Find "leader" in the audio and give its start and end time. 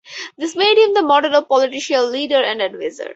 2.09-2.41